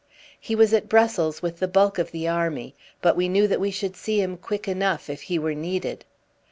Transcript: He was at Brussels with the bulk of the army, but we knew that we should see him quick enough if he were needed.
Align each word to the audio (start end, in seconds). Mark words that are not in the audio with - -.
He 0.39 0.55
was 0.55 0.73
at 0.73 0.89
Brussels 0.89 1.43
with 1.43 1.59
the 1.59 1.67
bulk 1.67 1.99
of 1.99 2.09
the 2.09 2.27
army, 2.27 2.73
but 3.03 3.15
we 3.15 3.29
knew 3.29 3.47
that 3.47 3.59
we 3.59 3.69
should 3.69 3.95
see 3.95 4.19
him 4.19 4.35
quick 4.35 4.67
enough 4.67 5.11
if 5.11 5.21
he 5.21 5.37
were 5.37 5.53
needed. 5.53 6.05